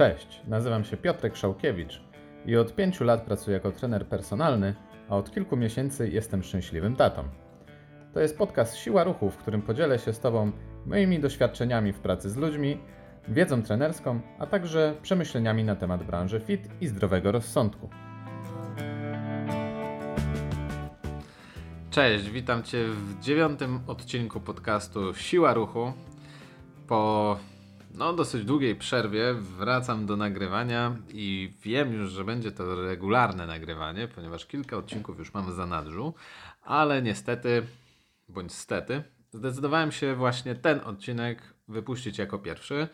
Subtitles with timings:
[0.00, 2.00] Cześć, nazywam się Piotrek Szałkiewicz
[2.46, 4.74] i od pięciu lat pracuję jako trener personalny,
[5.08, 7.22] a od kilku miesięcy jestem szczęśliwym tatą.
[8.14, 10.52] To jest podcast Siła Ruchu, w którym podzielę się z Tobą
[10.86, 12.78] moimi doświadczeniami w pracy z ludźmi,
[13.28, 17.90] wiedzą trenerską, a także przemyśleniami na temat branży fit i zdrowego rozsądku.
[21.90, 25.92] Cześć, witam Cię w dziewiątym odcinku podcastu Siła Ruchu.
[26.86, 27.36] Po
[27.94, 34.08] no, dosyć długiej przerwie wracam do nagrywania i wiem już, że będzie to regularne nagrywanie,
[34.08, 36.14] ponieważ kilka odcinków już mam za nadrzu,
[36.62, 37.62] ale niestety,
[38.28, 42.88] bądź stety, zdecydowałem się właśnie ten odcinek wypuścić jako pierwszy,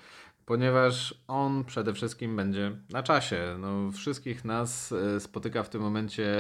[0.46, 3.56] ponieważ on przede wszystkim będzie na czasie.
[3.59, 6.37] No, wszystkich nas e, spotyka w tym momencie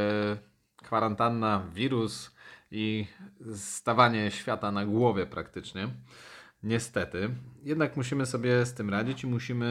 [0.76, 2.36] kwarantanna, wirus
[2.70, 3.06] i
[3.54, 5.88] stawanie świata na głowie praktycznie.
[6.66, 7.30] Niestety.
[7.64, 9.66] Jednak musimy sobie z tym radzić i musimy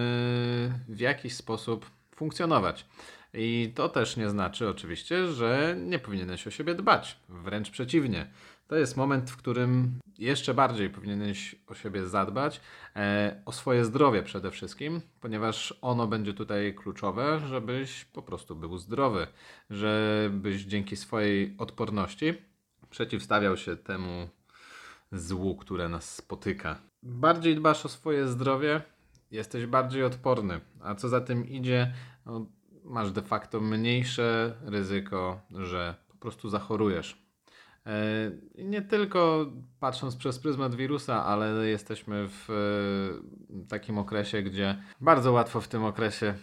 [0.87, 1.85] w jakiś sposób
[2.15, 2.85] funkcjonować.
[3.33, 7.19] I to też nie znaczy oczywiście, że nie powinieneś o siebie dbać.
[7.29, 8.27] Wręcz przeciwnie.
[8.67, 12.61] To jest moment, w którym jeszcze bardziej powinieneś o siebie zadbać,
[12.95, 18.77] e, o swoje zdrowie przede wszystkim, ponieważ ono będzie tutaj kluczowe, żebyś po prostu był
[18.77, 19.27] zdrowy,
[19.69, 22.33] żebyś dzięki swojej odporności
[22.89, 24.29] przeciwstawiał się temu
[25.11, 26.77] złu, które nas spotyka.
[27.03, 28.81] Bardziej dbasz o swoje zdrowie,
[29.31, 31.93] jesteś bardziej odporny, a co za tym idzie,
[32.25, 32.45] no,
[32.83, 37.25] masz de facto mniejsze ryzyko, że po prostu zachorujesz.
[37.85, 39.45] E, nie tylko
[39.79, 45.83] patrząc przez pryzmat wirusa, ale jesteśmy w e, takim okresie, gdzie bardzo łatwo w tym
[45.83, 46.33] okresie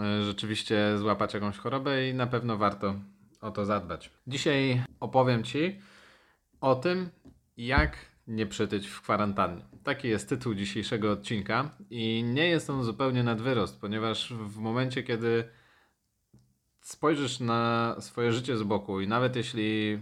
[0.00, 2.94] e, rzeczywiście złapać jakąś chorobę i na pewno warto
[3.40, 4.10] o to zadbać.
[4.26, 5.80] Dzisiaj opowiem Ci
[6.60, 7.10] o tym,
[7.56, 9.64] jak nie przytyć w kwarantannie.
[9.84, 15.02] Taki jest tytuł dzisiejszego odcinka i nie jest on zupełnie nad wyrost, ponieważ w momencie,
[15.02, 15.48] kiedy
[16.80, 19.98] spojrzysz na swoje życie z boku i nawet jeśli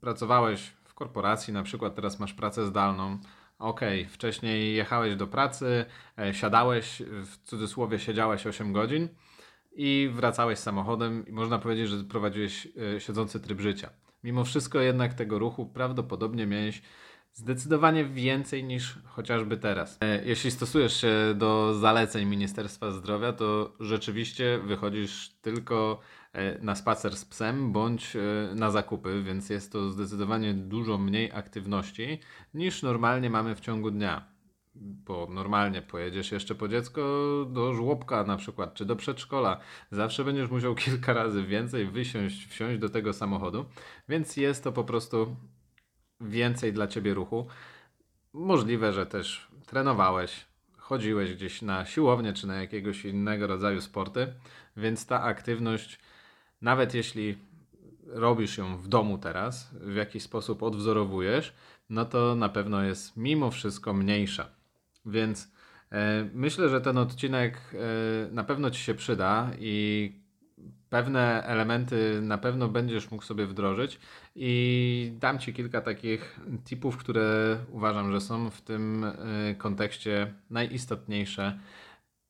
[0.00, 3.18] pracowałeś w korporacji, na przykład teraz masz pracę zdalną,
[3.58, 5.84] ok, wcześniej jechałeś do pracy,
[6.18, 9.08] e, siadałeś, w cudzysłowie siedziałeś 8 godzin
[9.72, 13.90] i wracałeś samochodem i można powiedzieć, że prowadziłeś e, siedzący tryb życia.
[14.24, 16.82] Mimo wszystko jednak tego ruchu prawdopodobnie miałeś
[17.36, 19.98] Zdecydowanie więcej niż chociażby teraz.
[20.00, 26.00] E, jeśli stosujesz się do zaleceń Ministerstwa Zdrowia, to rzeczywiście wychodzisz tylko
[26.32, 28.20] e, na spacer z psem bądź e,
[28.54, 32.20] na zakupy, więc jest to zdecydowanie dużo mniej aktywności
[32.54, 34.28] niż normalnie mamy w ciągu dnia.
[34.74, 37.00] Bo normalnie pojedziesz jeszcze po dziecko
[37.50, 39.60] do żłobka na przykład, czy do przedszkola.
[39.90, 43.64] Zawsze będziesz musiał kilka razy więcej wysiąść, wsiąść do tego samochodu,
[44.08, 45.36] więc jest to po prostu
[46.20, 47.46] więcej dla ciebie ruchu.
[48.32, 50.44] Możliwe, że też trenowałeś,
[50.76, 54.32] chodziłeś gdzieś na siłownię czy na jakiegoś innego rodzaju sporty,
[54.76, 55.98] więc ta aktywność,
[56.62, 57.38] nawet jeśli
[58.06, 61.52] robisz ją w domu teraz, w jakiś sposób odwzorowujesz,
[61.90, 64.48] no to na pewno jest mimo wszystko mniejsza.
[65.06, 65.52] Więc
[65.92, 70.12] e, myślę, że ten odcinek e, na pewno Ci się przyda i
[70.96, 74.00] pewne elementy na pewno będziesz mógł sobie wdrożyć
[74.36, 81.58] i dam Ci kilka takich tipów, które uważam, że są w tym y, kontekście najistotniejsze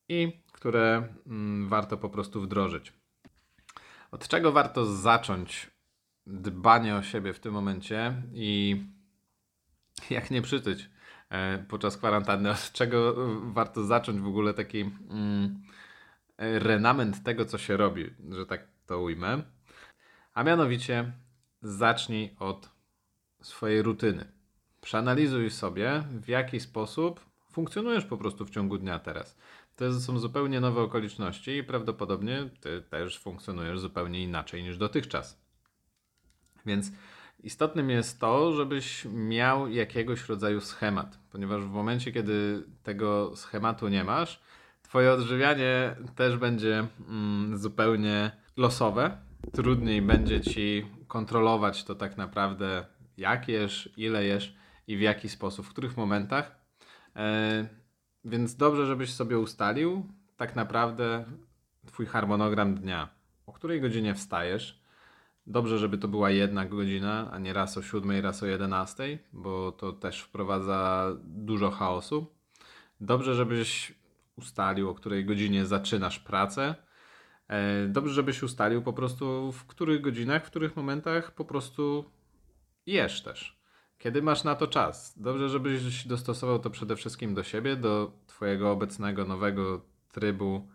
[0.09, 2.93] i które mm, warto po prostu wdrożyć.
[4.11, 5.71] Od czego warto zacząć
[6.27, 8.77] dbanie o siebie w tym momencie i
[10.11, 10.91] jak nie przytyć
[11.31, 12.51] e, podczas kwarantanny?
[12.51, 15.63] Od czego warto zacząć w ogóle taki mm,
[16.39, 19.43] renament tego, co się robi, że tak to ujmę.
[20.35, 21.13] A mianowicie
[21.63, 22.71] zacznij od
[23.43, 24.33] swojej rutyny.
[24.81, 27.21] Przeanalizuj sobie, w jaki sposób
[27.53, 29.37] funkcjonujesz po prostu w ciągu dnia teraz.
[29.77, 35.41] To są zupełnie nowe okoliczności i prawdopodobnie ty też funkcjonujesz zupełnie inaczej niż dotychczas.
[36.67, 36.93] Więc
[37.43, 44.05] istotnym jest to, żebyś miał jakiegoś rodzaju schemat, ponieważ w momencie, kiedy tego schematu nie
[44.05, 44.43] masz,
[44.89, 49.17] Twoje odżywianie też będzie mm, zupełnie losowe.
[49.53, 52.87] Trudniej będzie ci kontrolować to tak naprawdę,
[53.17, 54.57] jak jesz, ile jesz
[54.87, 56.57] i w jaki sposób, w których momentach.
[57.17, 57.67] E,
[58.25, 60.07] więc dobrze, żebyś sobie ustalił
[60.37, 61.25] tak naprawdę
[61.87, 63.09] Twój harmonogram dnia.
[63.47, 64.83] O której godzinie wstajesz?
[65.47, 69.73] Dobrze, żeby to była jedna godzina, a nie raz o 7, raz o 11, bo
[69.73, 72.27] to też wprowadza dużo chaosu.
[73.01, 73.95] Dobrze, żebyś
[74.37, 76.75] ustalił, o której godzinie zaczynasz pracę.
[77.49, 82.05] E, dobrze, żebyś ustalił po prostu w których godzinach, w których momentach po prostu
[82.87, 83.61] jesz też.
[83.99, 85.19] Kiedy masz na to czas.
[85.19, 89.81] Dobrze, żebyś dostosował to przede wszystkim do siebie, do Twojego obecnego nowego
[90.13, 90.69] trybu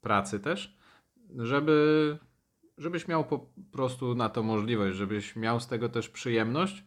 [0.00, 0.78] pracy też,
[1.38, 2.18] żeby,
[2.78, 6.84] żebyś miał po prostu na to możliwość, żebyś miał z tego też przyjemność,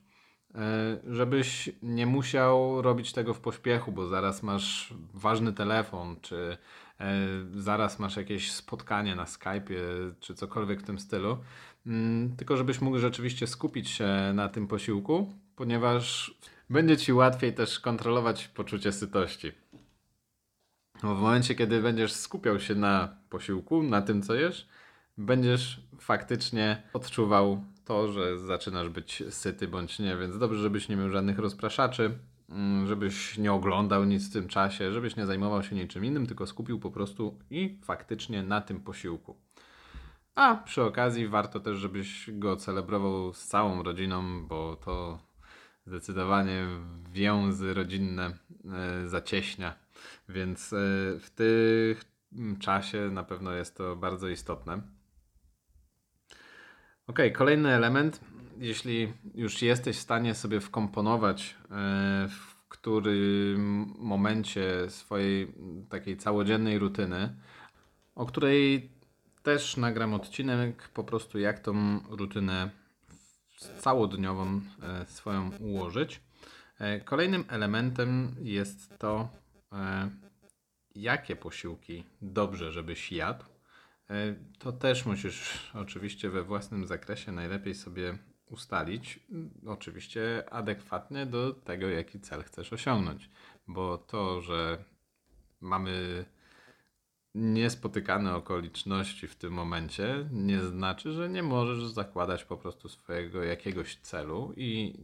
[1.08, 6.58] żebyś nie musiał robić tego w pośpiechu, bo zaraz masz ważny telefon, czy
[7.00, 7.16] e,
[7.56, 9.78] zaraz masz jakieś spotkanie na Skype'ie,
[10.20, 11.38] czy cokolwiek w tym stylu.
[11.86, 16.36] Mm, tylko żebyś mógł rzeczywiście skupić się na tym posiłku, ponieważ
[16.70, 19.52] będzie ci łatwiej też kontrolować poczucie sytości.
[21.04, 24.68] Bo w momencie, kiedy będziesz skupiał się na posiłku, na tym, co jesz,
[25.18, 31.09] będziesz faktycznie odczuwał to, że zaczynasz być syty bądź nie, więc dobrze, żebyś nie miał
[31.09, 32.18] żadnych rozpraszaczy,
[32.50, 36.47] mm, żebyś nie oglądał nic w tym czasie, żebyś nie zajmował się niczym innym, tylko
[36.47, 39.35] skupił po prostu i faktycznie na tym posiłku.
[40.35, 45.19] A przy okazji warto też, żebyś go celebrował z całą rodziną, bo to
[45.85, 46.68] zdecydowanie
[47.12, 49.75] więzy rodzinne e, zacieśnia,
[50.30, 50.77] więc e,
[51.19, 54.81] w tym czasie na pewno jest to bardzo istotne.
[57.08, 58.22] Ok, kolejny element,
[58.58, 65.54] jeśli już jesteś w stanie sobie wkomponować e, w którym momencie swojej
[65.90, 67.36] takiej całodziennej rutyny,
[68.16, 68.92] o której
[69.42, 72.70] też nagram odcinek po prostu jak tą rutynę
[73.78, 76.22] całodniową e, swoją ułożyć.
[76.80, 79.30] E, kolejnym elementem jest to,
[80.96, 83.53] jakie posiłki dobrze, żebyś jadł.
[84.60, 88.18] To też musisz oczywiście we własnym zakresie najlepiej sobie
[88.50, 89.19] ustalić,
[89.65, 93.30] oczywiście adekwatnie do tego, jaki cel chcesz osiągnąć.
[93.68, 94.83] Bo to, że
[95.62, 96.25] mamy
[97.36, 103.95] niespotykane okoliczności w tym momencie nie znaczy, że nie możesz zakładać po prostu swojego jakiegoś
[103.95, 105.00] celu i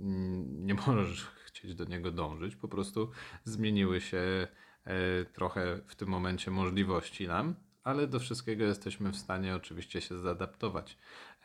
[0.50, 2.55] nie możesz chcieć do niego dążyć.
[2.55, 3.12] Po prostu
[3.44, 4.47] zmieniły się
[4.85, 7.55] e, trochę w tym momencie możliwości nam,
[7.89, 10.97] ale do wszystkiego jesteśmy w stanie oczywiście się zaadaptować.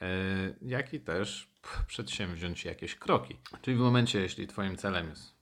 [0.03, 0.07] E,
[0.63, 1.51] jak i też
[1.87, 3.37] przedsięwziąć jakieś kroki.
[3.63, 5.35] Czyli w momencie, jeśli Twoim celem jest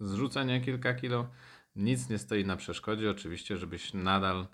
[0.00, 1.28] zrzucenie kilka kilo,
[1.76, 4.46] nic nie stoi na przeszkodzie, oczywiście, żebyś nadal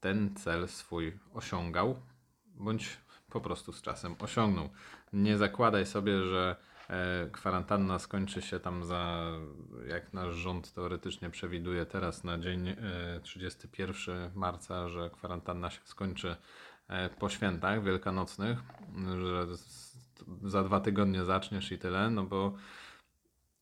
[0.00, 2.00] ten cel swój osiągał,
[2.46, 2.98] bądź
[3.30, 4.68] po prostu z czasem osiągnął.
[5.12, 6.56] Nie zakładaj sobie, że
[7.32, 9.32] kwarantanna skończy się tam za,
[9.88, 12.76] jak nasz rząd teoretycznie przewiduje teraz na dzień
[13.22, 16.36] 31 e, marca, że kwarantanna się skończy
[16.88, 18.58] e, po świętach wielkanocnych,
[19.20, 19.46] że
[20.42, 22.54] za dwa tygodnie zaczniesz i tyle, no bo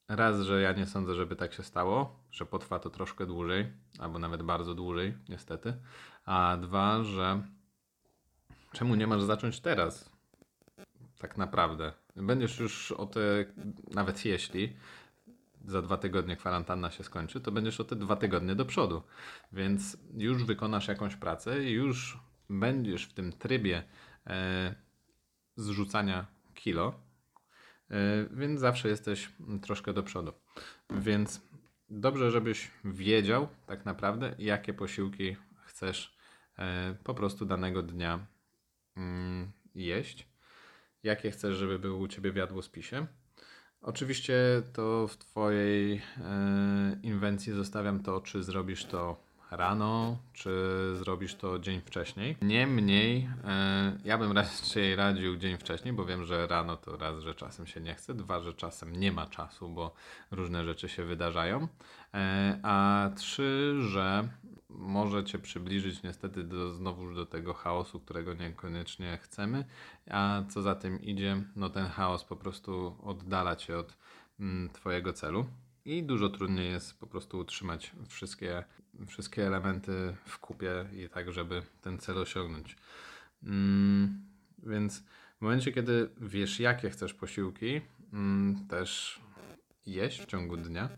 [0.08, 4.18] raz, że ja nie sądzę, żeby tak się stało, że potrwa to troszkę dłużej, albo
[4.18, 5.74] nawet bardzo dłużej, niestety,
[6.24, 7.42] a dwa, że
[8.72, 10.10] czemu nie masz zacząć teraz?
[11.18, 11.92] Tak naprawdę.
[12.18, 13.20] Będziesz już o te,
[13.94, 14.76] nawet jeśli
[15.64, 19.02] za dwa tygodnie kwarantanna się skończy, to będziesz o te dwa tygodnie do przodu.
[19.52, 22.18] Więc już wykonasz jakąś pracę i już
[22.50, 23.82] będziesz w tym trybie
[24.26, 24.74] e,
[25.56, 26.94] zrzucania kilo,
[27.90, 29.28] e, więc zawsze jesteś
[29.62, 30.32] troszkę do przodu.
[30.90, 31.40] Więc
[31.90, 36.18] dobrze, żebyś wiedział tak naprawdę, jakie posiłki chcesz
[36.58, 38.26] E, po prostu danego dnia
[38.96, 40.27] mm, jeść.
[41.08, 43.06] Jakie chcesz, żeby było u Ciebie w jadłospisie.
[43.82, 44.34] Oczywiście
[44.72, 46.00] to w Twojej e,
[47.02, 49.16] inwencji zostawiam to, czy zrobisz to
[49.50, 50.50] rano, czy
[50.98, 52.36] zrobisz to dzień wcześniej.
[52.42, 57.34] Niemniej, e, ja bym raczej radził dzień wcześniej, bo wiem, że rano to raz, że
[57.34, 59.94] czasem się nie chce, dwa, że czasem nie ma czasu, bo
[60.30, 61.68] różne rzeczy się wydarzają,
[62.62, 64.28] a trzy, że
[64.68, 69.64] może cię przybliżyć niestety do, znowu do tego chaosu, którego niekoniecznie chcemy,
[70.10, 73.96] a co za tym idzie, no ten chaos po prostu oddala cię od
[74.40, 75.46] mm, twojego celu
[75.84, 78.64] i dużo trudniej jest po prostu utrzymać wszystkie,
[79.06, 82.76] wszystkie elementy w kupie i tak, żeby ten cel osiągnąć.
[83.42, 84.22] Mm,
[84.58, 85.02] więc
[85.38, 87.80] w momencie, kiedy wiesz, jakie chcesz posiłki,
[88.12, 89.20] mm, też
[89.86, 90.88] jeść w ciągu dnia,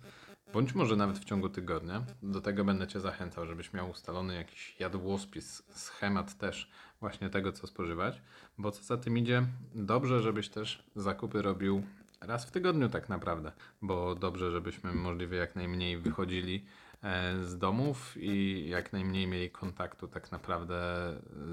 [0.52, 2.04] bądź może nawet w ciągu tygodnia.
[2.22, 7.66] Do tego będę Cię zachęcał, żebyś miał ustalony jakiś jadłospis, schemat też właśnie tego, co
[7.66, 8.22] spożywać,
[8.58, 11.82] bo co za tym idzie, dobrze, żebyś też zakupy robił
[12.20, 13.52] raz w tygodniu tak naprawdę,
[13.82, 16.64] bo dobrze, żebyśmy możliwie jak najmniej wychodzili
[17.02, 20.80] e, z domów i jak najmniej mieli kontaktu tak naprawdę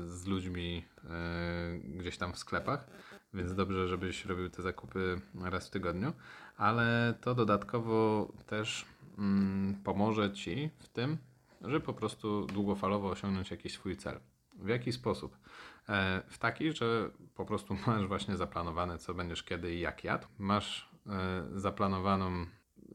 [0.05, 1.09] z ludźmi e,
[1.77, 2.87] gdzieś tam w sklepach,
[3.33, 6.13] więc dobrze, żebyś robił te zakupy raz w tygodniu
[6.57, 8.85] ale to dodatkowo też
[9.17, 11.17] mm, pomoże Ci w tym,
[11.61, 14.19] żeby po prostu długofalowo osiągnąć jakiś swój cel.
[14.55, 15.37] W jaki sposób?
[15.89, 20.27] E, w taki, że po prostu masz właśnie zaplanowane, co będziesz kiedy i jak jadł.
[20.37, 22.45] Masz e, zaplanowaną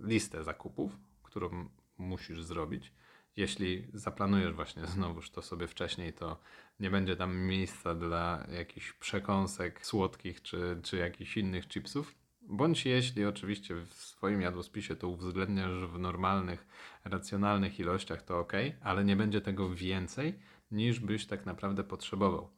[0.00, 2.92] listę zakupów, którą musisz zrobić
[3.36, 6.40] jeśli zaplanujesz właśnie znowuż to sobie wcześniej, to
[6.80, 12.14] nie będzie tam miejsca dla jakichś przekąsek słodkich czy, czy jakichś innych chipsów.
[12.48, 16.66] Bądź jeśli oczywiście w swoim jadłospisie to uwzględniasz w normalnych,
[17.04, 20.38] racjonalnych ilościach, to ok, ale nie będzie tego więcej
[20.70, 22.50] niż byś tak naprawdę potrzebował.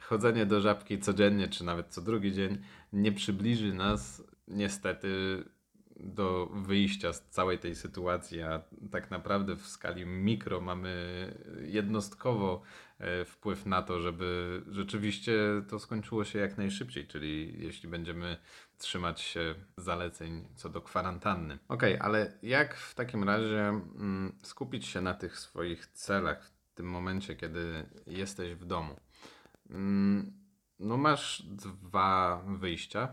[0.00, 2.58] Chodzenie do żabki codziennie, czy nawet co drugi dzień,
[2.92, 5.08] nie przybliży nas niestety
[6.04, 10.94] do wyjścia z całej tej sytuacji, a tak naprawdę w skali mikro mamy
[11.62, 12.62] jednostkowo
[12.98, 15.32] e, wpływ na to, żeby rzeczywiście
[15.68, 18.36] to skończyło się jak najszybciej, czyli jeśli będziemy
[18.78, 21.58] trzymać się zaleceń co do kwarantanny.
[21.68, 26.86] Ok, ale jak w takim razie mm, skupić się na tych swoich celach w tym
[26.86, 29.00] momencie, kiedy jesteś w domu?
[29.70, 30.32] Mm,
[30.78, 33.08] no masz dwa wyjścia,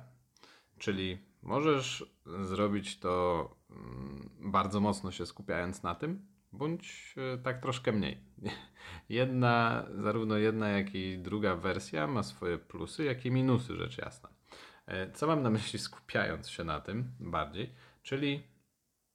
[0.78, 2.06] czyli Możesz
[2.42, 8.18] zrobić to mm, bardzo mocno się skupiając na tym, bądź e, tak troszkę mniej.
[9.10, 14.30] Jedna, zarówno jedna, jak i druga wersja ma swoje plusy, jak i minusy, rzecz jasna.
[14.86, 17.70] E, co mam na myśli skupiając się na tym bardziej?
[18.04, 18.44] Czyli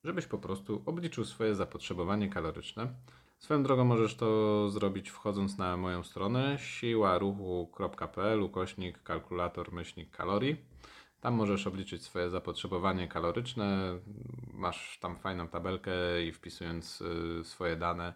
[0.05, 2.95] żebyś po prostu obliczył swoje zapotrzebowanie kaloryczne.
[3.39, 10.57] Swoją drogą możesz to zrobić wchodząc na moją stronę siłaruchu.pl ukośnik kalkulator myślnik kalorii.
[11.23, 13.99] Tam możesz obliczyć swoje zapotrzebowanie kaloryczne.
[14.53, 15.93] Masz tam fajną tabelkę
[16.25, 18.13] i wpisując y, swoje dane,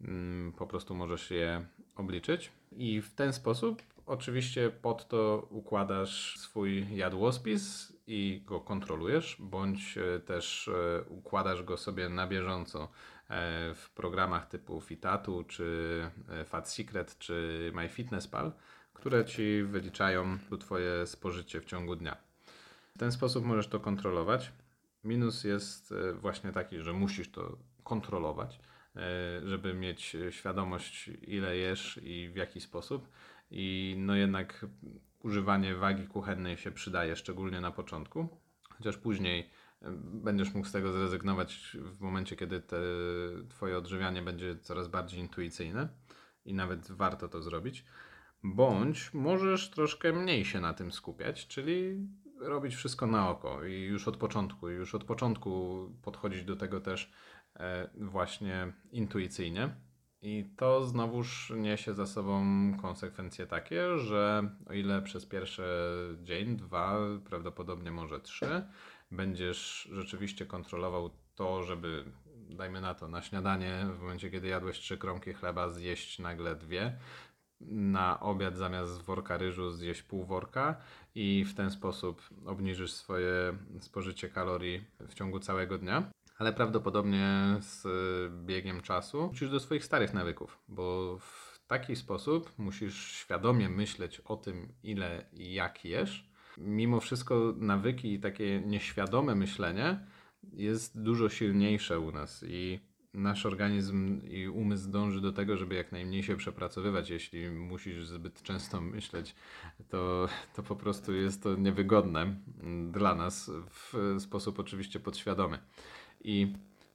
[0.00, 1.66] mm, po prostu możesz je
[1.96, 2.52] obliczyć.
[2.76, 10.20] I w ten sposób, oczywiście, pod to układasz swój jadłospis i go kontrolujesz, bądź y,
[10.20, 12.88] też y, układasz go sobie na bieżąco e,
[13.74, 18.52] w programach typu Fitatu, czy e, Fat Secret, czy MyFitnessPal,
[18.92, 22.31] które ci wyliczają Twoje spożycie w ciągu dnia.
[22.96, 24.52] W ten sposób możesz to kontrolować.
[25.04, 28.60] Minus jest e, właśnie taki, że musisz to kontrolować,
[28.96, 29.00] e,
[29.44, 33.08] żeby mieć świadomość, ile jesz i w jaki sposób.
[33.50, 34.66] I no jednak
[35.22, 38.28] używanie wagi kuchennej się przydaje, szczególnie na początku,
[38.70, 39.50] chociaż później
[39.82, 42.76] e, będziesz mógł z tego zrezygnować w momencie, kiedy te,
[43.48, 45.88] Twoje odżywianie będzie coraz bardziej intuicyjne
[46.44, 47.84] i nawet warto to zrobić.
[48.44, 52.06] Bądź możesz troszkę mniej się na tym skupiać, czyli
[52.42, 57.12] robić wszystko na oko i już od początku, już od początku podchodzić do tego też
[57.56, 59.74] e, właśnie intuicyjnie.
[60.24, 62.44] I to znowuż niesie za sobą
[62.82, 65.64] konsekwencje takie, że o ile przez pierwszy
[66.22, 68.64] dzień, dwa, prawdopodobnie może trzy,
[69.10, 72.04] będziesz rzeczywiście kontrolował to, żeby,
[72.50, 76.98] dajmy na to, na śniadanie, w momencie kiedy jadłeś trzy kromki chleba, zjeść nagle dwie,
[77.66, 80.76] na obiad zamiast worka ryżu zjeść pół worka
[81.14, 86.10] i w ten sposób obniżysz swoje spożycie kalorii w ciągu całego dnia.
[86.38, 87.86] Ale prawdopodobnie z
[88.46, 94.36] biegiem czasu wrócisz do swoich starych nawyków, bo w taki sposób musisz świadomie myśleć o
[94.36, 96.28] tym, ile i jak jesz.
[96.58, 100.06] Mimo wszystko nawyki i takie nieświadome myślenie
[100.52, 102.80] jest dużo silniejsze u nas i
[103.14, 107.10] nasz organizm i umysł dąży do tego, żeby jak najmniej się przepracowywać.
[107.10, 109.34] Jeśli musisz zbyt często myśleć,
[109.88, 112.36] to, to po prostu jest to niewygodne
[112.90, 115.58] dla nas w sposób oczywiście podświadomy.
[116.24, 116.52] I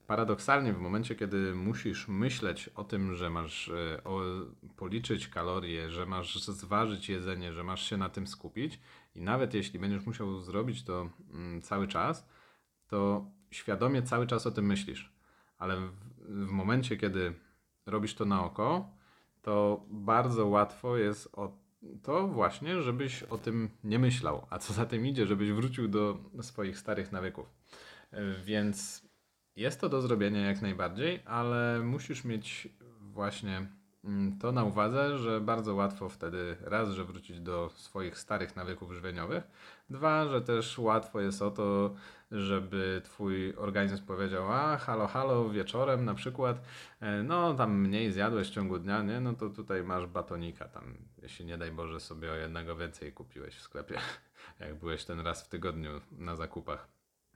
[0.07, 4.21] paradoksalnie w momencie, kiedy musisz myśleć o tym, że masz e, o,
[4.75, 8.79] policzyć kalorie, że masz zważyć jedzenie, że masz się na tym skupić
[9.15, 12.27] i nawet jeśli będziesz musiał zrobić to mm, cały czas,
[12.87, 15.16] to świadomie cały czas o tym myślisz
[15.57, 17.33] ale w, w momencie, kiedy
[17.85, 18.89] robisz to na oko,
[19.41, 21.67] to bardzo łatwo jest o
[22.03, 26.17] to właśnie, żebyś o tym nie myślał, a co za tym idzie, żebyś wrócił do
[26.41, 27.53] swoich starych nawyków.
[28.45, 29.07] Więc
[29.55, 32.69] jest to do zrobienia jak najbardziej, ale musisz mieć
[33.01, 33.67] właśnie
[34.39, 39.43] to na uwadze, że bardzo łatwo wtedy raz, że wrócić do swoich starych nawyków żywieniowych,
[39.89, 41.95] dwa, że też łatwo jest o to,
[42.31, 46.61] żeby twój organizm powiedział, a halo, halo, wieczorem na przykład,
[46.99, 49.19] e, no tam mniej zjadłeś w ciągu dnia, nie?
[49.19, 50.83] No to tutaj masz batonika tam,
[51.21, 53.99] jeśli nie daj Boże sobie o jednego więcej kupiłeś w sklepie,
[54.59, 56.87] jak byłeś ten raz w tygodniu na zakupach.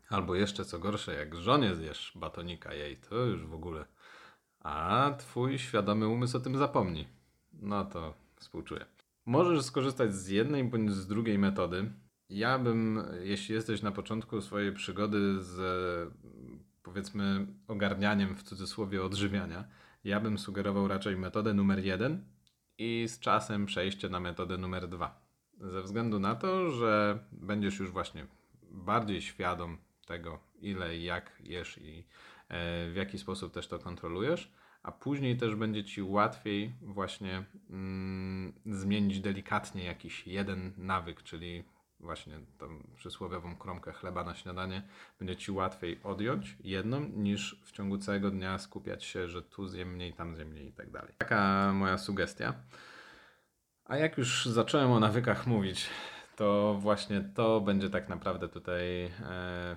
[0.09, 3.85] Albo jeszcze co gorsze, jak żonie zjesz batonika jej, to już w ogóle.
[4.63, 7.08] A twój świadomy umysł o tym zapomni.
[7.53, 8.86] No to współczuję.
[9.25, 11.91] Możesz skorzystać z jednej bądź z drugiej metody.
[12.30, 16.13] Ja bym, jeśli jesteś na początku swojej przygody z
[16.84, 19.63] powiedzmy ogarnianiem w cudzysłowie odżywiania,
[20.03, 22.24] ja bym sugerował raczej metodę numer jeden
[22.77, 25.22] i z czasem przejście na metodę numer dwa.
[25.60, 28.25] Ze względu na to, że będziesz już właśnie
[28.72, 32.03] bardziej świadom tego, ile i jak jesz i
[32.91, 34.51] w jaki sposób też to kontrolujesz,
[34.84, 41.63] a później też będzie ci łatwiej właśnie mm, zmienić delikatnie jakiś jeden nawyk, czyli
[42.00, 44.84] właśnie tą przysłowiową kromkę chleba na śniadanie,
[45.20, 49.93] będzie ci łatwiej odjąć jedną, niż w ciągu całego dnia skupiać się, że tu zjem
[49.93, 51.13] mniej, tam zjem mniej i tak dalej.
[51.17, 52.53] Taka moja sugestia.
[53.86, 55.89] A jak już zacząłem o nawykach mówić,
[56.36, 59.12] to właśnie to będzie tak naprawdę tutaj e,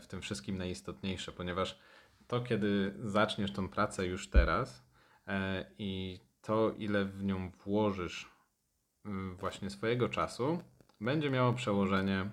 [0.02, 1.78] w tym wszystkim najistotniejsze, ponieważ
[2.26, 4.86] to, kiedy zaczniesz tą pracę już teraz
[5.26, 8.34] e, i to, ile w nią włożysz
[9.38, 10.62] właśnie swojego czasu,
[11.00, 12.30] będzie miało przełożenie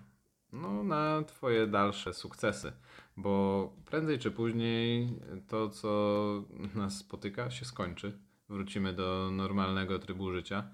[0.54, 2.74] no, na Twoje dalsze sukcesy,
[3.18, 6.44] bo prędzej czy później to, co
[6.76, 8.20] nas spotyka, się skończy.
[8.50, 10.70] Wrócimy do normalnego trybu życia.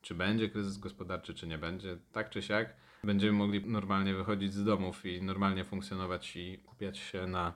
[0.00, 4.64] Czy będzie kryzys gospodarczy, czy nie będzie, tak czy siak, będziemy mogli normalnie wychodzić z
[4.64, 7.52] domów i normalnie funkcjonować i kupiać się na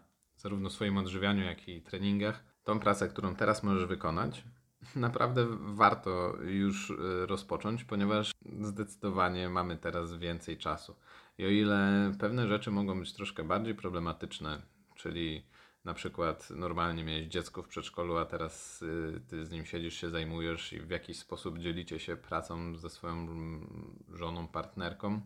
[0.46, 2.44] zarówno swoim odżywianiu, jak i treningach.
[2.64, 4.44] Tą pracę, którą teraz możesz wykonać,
[4.96, 10.96] naprawdę warto już y, rozpocząć, ponieważ zdecydowanie mamy teraz więcej czasu.
[11.38, 14.62] I o ile pewne rzeczy mogą być troszkę bardziej problematyczne,
[14.94, 15.46] czyli
[15.84, 20.10] na przykład normalnie miałeś dziecko w przedszkolu, a teraz y, ty z nim siedzisz, się
[20.10, 23.26] zajmujesz i w jakiś sposób dzielicie się pracą ze swoją
[24.12, 25.20] żoną, partnerką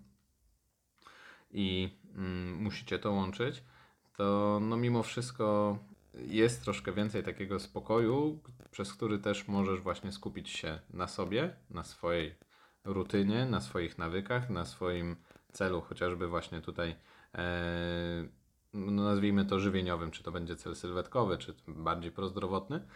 [1.51, 3.63] i mm, musicie to łączyć,
[4.21, 5.79] to no mimo wszystko
[6.15, 8.39] jest troszkę więcej takiego spokoju,
[8.71, 12.35] przez który też możesz właśnie skupić się na sobie, na swojej
[12.85, 15.17] rutynie, na swoich nawykach, na swoim
[15.53, 16.97] celu, chociażby właśnie tutaj,
[17.35, 18.29] e,
[18.73, 22.87] no nazwijmy to żywieniowym, czy to będzie cel sylwetkowy, czy bardziej prozdrowotny,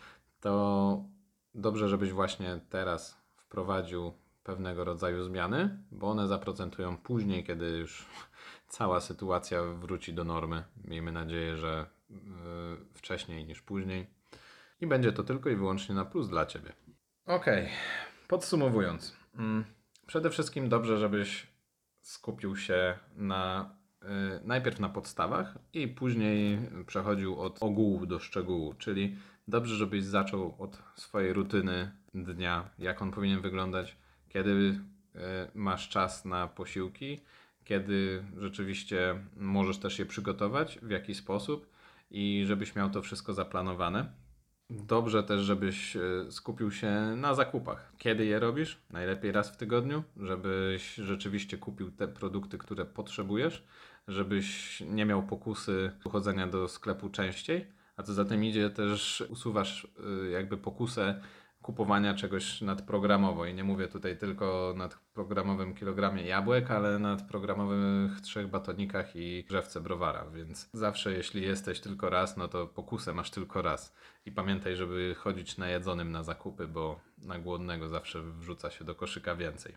[0.41, 1.05] to
[1.55, 4.13] dobrze, żebyś właśnie teraz wprowadził
[4.43, 8.07] pewnego rodzaju zmiany, bo one zaprocentują później, kiedy już
[8.69, 10.65] cała sytuacja wróci do normy.
[10.85, 12.17] Miejmy nadzieję, że yy,
[12.95, 14.07] wcześniej niż później.
[14.81, 16.73] I będzie to tylko i wyłącznie na plus dla Ciebie.
[17.27, 17.47] Ok,
[18.29, 19.17] podsumowując.
[19.35, 19.65] Mm,
[20.07, 21.47] przede wszystkim dobrze, żebyś
[22.01, 24.09] skupił się na yy,
[24.45, 29.17] najpierw na podstawach i później przechodził od ogółu do szczegółu, czyli
[29.49, 33.97] dobrze, żebyś zaczął od swojej rutyny dnia, jak on powinien wyglądać,
[34.29, 35.21] kiedy yy,
[35.55, 37.21] masz czas na posiłki,
[37.65, 41.67] kiedy rzeczywiście możesz też je przygotować, w jaki sposób
[42.11, 44.13] i żebyś miał to wszystko zaplanowane.
[44.71, 46.01] Dobrze też, żebyś e,
[46.31, 47.93] skupił się na zakupach.
[47.99, 48.79] Kiedy je robisz?
[48.91, 53.65] Najlepiej raz w tygodniu, żebyś rzeczywiście kupił te produkty, które potrzebujesz,
[54.09, 59.89] żebyś nie miał pokusy chodzenia do sklepu częściej, a co za tym idzie też usuwasz
[60.27, 61.21] e, jakby pokusę
[61.65, 63.47] kupowania czegoś nadprogramowo.
[63.47, 69.45] I nie mówię tutaj tylko o nadprogramowym kilogramie jabłek, ale nad programowych trzech batonikach i
[69.49, 70.25] drzewce browara.
[70.35, 73.95] Więc zawsze, jeśli jesteś tylko raz, no to pokusę masz tylko raz.
[74.27, 79.37] I pamiętaj, żeby chodzić najedzonym na zakupy, bo na głodnego zawsze wrzuca się do koszyka
[79.37, 79.75] więcej.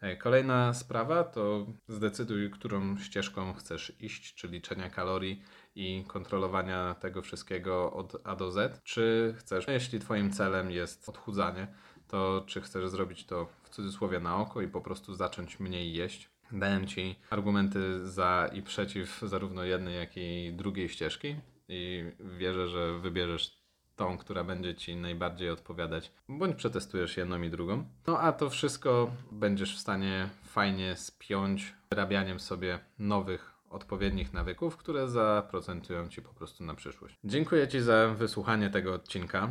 [0.00, 5.42] E, kolejna sprawa to zdecyduj, którą ścieżką chcesz iść, czy liczenia kalorii
[5.76, 8.82] i kontrolowania tego wszystkiego od A do Z.
[8.82, 11.66] Czy chcesz, jeśli Twoim celem jest odchudzanie,
[12.08, 16.30] to czy chcesz zrobić to w cudzysłowie na oko i po prostu zacząć mniej jeść?
[16.52, 21.36] Dałem Ci argumenty za i przeciw zarówno jednej, jak i drugiej ścieżki
[21.68, 22.04] i
[22.38, 27.84] wierzę, że wybierzesz tą, która będzie Ci najbardziej odpowiadać, bądź przetestujesz jedną i drugą.
[28.06, 35.08] No a to wszystko będziesz w stanie fajnie spiąć wyrabianiem sobie nowych odpowiednich nawyków, które
[35.08, 37.14] zaprocentują Ci po prostu na przyszłość.
[37.24, 39.48] Dziękuję Ci za wysłuchanie tego odcinka.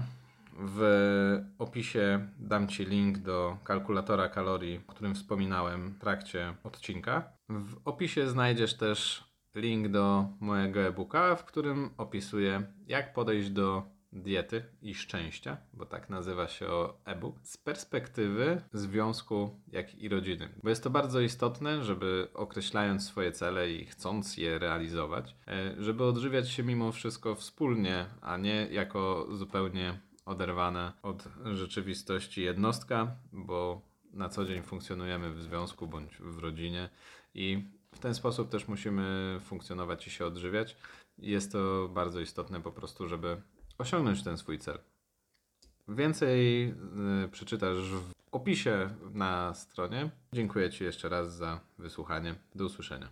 [0.60, 0.82] W
[1.60, 7.23] opisie dam Ci link do kalkulatora kalorii, o którym wspominałem w trakcie odcinka.
[7.49, 9.23] W opisie znajdziesz też
[9.56, 16.10] link do mojego e-booka, w którym opisuję, jak podejść do diety i szczęścia, bo tak
[16.10, 16.67] nazywa się
[17.06, 20.49] e-book, z perspektywy związku, jak i rodziny.
[20.63, 26.04] Bo jest to bardzo istotne, żeby określając swoje cele i chcąc je realizować, e, żeby
[26.04, 33.82] odżywiać się mimo wszystko wspólnie, a nie jako zupełnie oderwane od rzeczywistości jednostka, bo
[34.13, 36.89] na co dzień funkcjonujemy w związku bądź w rodzinie
[37.34, 40.78] i w ten sposób też musimy funkcjonować i się odżywiać.
[41.17, 43.41] Jest to bardzo istotne po prostu, żeby
[43.77, 44.79] osiągnąć ten swój cel.
[45.88, 46.67] Więcej
[47.25, 50.09] y, przeczytasz w opisie na stronie.
[50.33, 52.35] Dziękuję Ci jeszcze raz za wysłuchanie.
[52.55, 53.09] Do usłyszenia.